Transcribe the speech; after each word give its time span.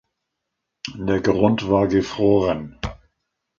Der 0.95 1.21
Grund 1.21 1.69
war 1.69 1.87
gefroren. 1.87 2.79